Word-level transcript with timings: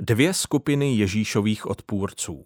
Dvě 0.00 0.34
skupiny 0.34 0.96
Ježíšových 0.96 1.66
odpůrců 1.66 2.44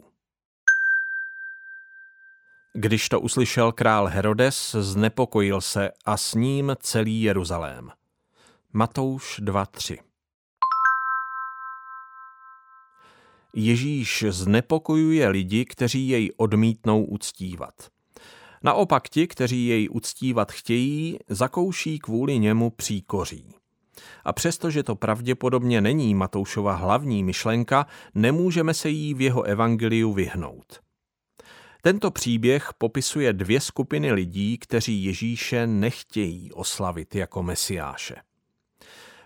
Když 2.75 3.08
to 3.08 3.21
uslyšel 3.21 3.73
král 3.73 4.07
Herodes, 4.07 4.76
znepokojil 4.80 5.60
se 5.60 5.90
a 6.06 6.16
s 6.16 6.34
ním 6.34 6.76
celý 6.80 7.22
Jeruzalém. 7.22 7.90
Matouš 8.72 9.40
2.3 9.40 9.98
Ježíš 13.54 14.24
znepokojuje 14.28 15.28
lidi, 15.28 15.64
kteří 15.64 16.09
jej 16.09 16.30
odmítnou 16.37 17.05
uctívat. 17.05 17.74
Naopak 18.62 19.09
ti, 19.09 19.27
kteří 19.27 19.66
jej 19.66 19.88
uctívat 19.91 20.52
chtějí, 20.52 21.19
zakouší 21.28 21.98
kvůli 21.98 22.38
němu 22.38 22.70
příkoří. 22.70 23.59
A 24.24 24.32
přestože 24.32 24.82
to 24.82 24.96
pravděpodobně 24.96 25.80
není 25.80 26.14
Matoušova 26.14 26.74
hlavní 26.74 27.24
myšlenka, 27.24 27.87
nemůžeme 28.15 28.74
se 28.74 28.88
jí 28.88 29.15
v 29.15 29.20
jeho 29.20 29.42
evangeliu 29.42 30.12
vyhnout. 30.12 30.80
Tento 31.83 32.11
příběh 32.11 32.70
popisuje 32.78 33.33
dvě 33.33 33.61
skupiny 33.61 34.12
lidí, 34.12 34.59
kteří 34.59 35.05
Ježíše 35.05 35.66
nechtějí 35.66 36.52
oslavit 36.52 37.15
jako 37.15 37.42
mesiáše. 37.42 38.16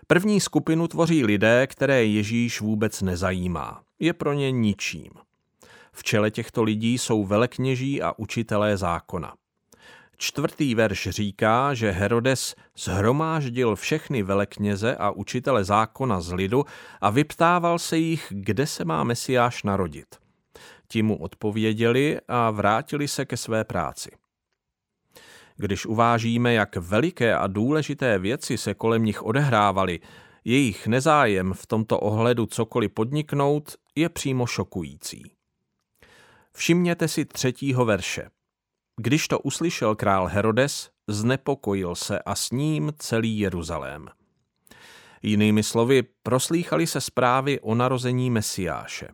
První 0.07 0.41
skupinu 0.41 0.87
tvoří 0.87 1.25
lidé, 1.25 1.67
které 1.67 2.05
Ježíš 2.05 2.61
vůbec 2.61 3.01
nezajímá. 3.01 3.83
Je 3.99 4.13
pro 4.13 4.33
ně 4.33 4.51
ničím. 4.51 5.11
V 5.91 6.03
čele 6.03 6.31
těchto 6.31 6.63
lidí 6.63 6.97
jsou 6.97 7.25
velekněží 7.25 8.01
a 8.01 8.13
učitelé 8.17 8.77
zákona. 8.77 9.33
Čtvrtý 10.17 10.75
verš 10.75 11.07
říká, 11.11 11.73
že 11.73 11.91
Herodes 11.91 12.55
zhromáždil 12.77 13.75
všechny 13.75 14.23
velekněze 14.23 14.95
a 14.95 15.11
učitele 15.11 15.63
zákona 15.63 16.21
z 16.21 16.31
lidu 16.33 16.65
a 17.01 17.09
vyptával 17.09 17.79
se 17.79 17.97
jich, 17.97 18.27
kde 18.29 18.67
se 18.67 18.85
má 18.85 19.03
Mesiáš 19.03 19.63
narodit. 19.63 20.15
Ti 20.87 21.03
mu 21.03 21.17
odpověděli 21.17 22.19
a 22.27 22.51
vrátili 22.51 23.07
se 23.07 23.25
ke 23.25 23.37
své 23.37 23.63
práci. 23.63 24.11
Když 25.57 25.85
uvážíme, 25.85 26.53
jak 26.53 26.75
veliké 26.75 27.35
a 27.35 27.47
důležité 27.47 28.19
věci 28.19 28.57
se 28.57 28.73
kolem 28.73 29.05
nich 29.05 29.23
odehrávaly, 29.23 29.99
jejich 30.45 30.87
nezájem 30.87 31.53
v 31.53 31.65
tomto 31.67 31.99
ohledu 31.99 32.45
cokoliv 32.45 32.91
podniknout 32.91 33.75
je 33.95 34.09
přímo 34.09 34.45
šokující. 34.45 35.31
Všimněte 36.53 37.07
si 37.07 37.25
třetího 37.25 37.85
verše. 37.85 38.29
Když 39.01 39.27
to 39.27 39.39
uslyšel 39.39 39.95
král 39.95 40.27
Herodes, 40.27 40.89
znepokojil 41.07 41.95
se 41.95 42.19
a 42.19 42.35
s 42.35 42.51
ním 42.51 42.91
celý 42.97 43.39
Jeruzalém. 43.39 44.09
Jinými 45.21 45.63
slovy, 45.63 46.03
proslýchali 46.23 46.87
se 46.87 47.01
zprávy 47.01 47.59
o 47.59 47.75
narození 47.75 48.29
Mesiáše. 48.29 49.07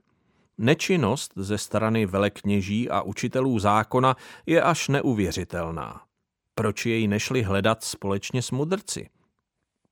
Nečinnost 0.58 1.32
ze 1.36 1.58
strany 1.58 2.06
velekněží 2.06 2.90
a 2.90 3.02
učitelů 3.02 3.60
zákona 3.60 4.16
je 4.46 4.62
až 4.62 4.88
neuvěřitelná. 4.88 6.02
Proč 6.56 6.86
jej 6.86 7.08
nešli 7.08 7.44
hledat 7.44 7.84
společně 7.84 8.42
s 8.42 8.52
mudrci? 8.52 9.10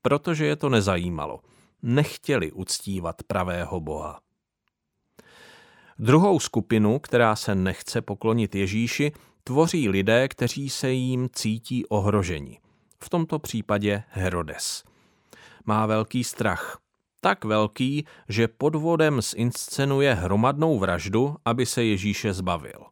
Protože 0.02 0.46
je 0.46 0.56
to 0.56 0.70
nezajímalo. 0.70 1.40
Nechtěli 1.82 2.52
uctívat 2.52 3.24
pravého 3.24 3.80
Boha. 3.80 4.20
Druhou 6.02 6.40
skupinu, 6.40 7.00
která 7.00 7.36
se 7.36 7.56
nechce 7.56 8.02
poklonit 8.02 8.56
Ježíši, 8.56 9.12
tvoří 9.44 9.90
lidé, 9.90 10.28
kteří 10.28 10.70
se 10.70 10.92
jim 10.92 11.30
cítí 11.34 11.86
ohroženi. 11.86 12.60
V 13.04 13.10
tomto 13.10 13.40
případě 13.40 14.04
Herodes. 14.10 14.84
Má 15.66 15.86
velký 15.86 16.24
strach. 16.24 16.80
Tak 17.22 17.46
velký, 17.46 18.06
že 18.30 18.48
podvodem 18.48 19.22
zinscenuje 19.22 20.14
hromadnou 20.14 20.80
vraždu, 20.80 21.36
aby 21.46 21.66
se 21.66 21.84
Ježíše 21.84 22.34
zbavil. 22.34 22.86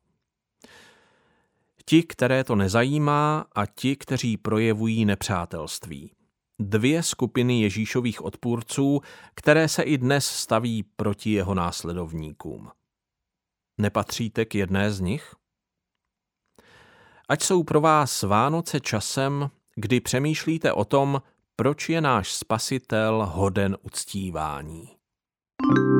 Ti, 1.85 2.03
které 2.03 2.44
to 2.44 2.55
nezajímá 2.55 3.45
a 3.55 3.66
ti, 3.66 3.95
kteří 3.95 4.38
projevují 4.38 5.06
nepřátelství. 5.06 6.12
Dvě 6.59 7.03
skupiny 7.03 7.62
Ježíšových 7.62 8.22
odpůrců, 8.22 9.01
které 9.34 9.68
se 9.68 9.84
i 9.84 9.97
dnes 9.97 10.25
staví 10.25 10.84
proti 10.84 11.31
jeho 11.31 11.53
následovníkům. 11.53 12.69
Nepatříte 13.77 14.45
k 14.45 14.55
jedné 14.55 14.91
z 14.91 14.99
nich? 14.99 15.35
Ať 17.29 17.43
jsou 17.43 17.63
pro 17.63 17.81
vás 17.81 18.23
Vánoce 18.23 18.79
časem, 18.79 19.49
kdy 19.75 19.99
přemýšlíte 19.99 20.73
o 20.73 20.85
tom, 20.85 21.21
proč 21.55 21.89
je 21.89 22.01
náš 22.01 22.33
spasitel 22.33 23.25
hoden 23.31 23.77
uctívání. 23.81 24.97
thank 25.59 25.77
you 25.77 25.97